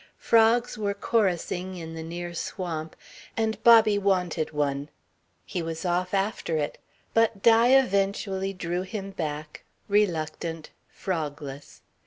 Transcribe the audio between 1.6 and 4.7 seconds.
in the near swamp, and Bobby wanted